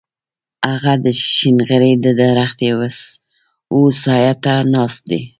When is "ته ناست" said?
4.43-5.01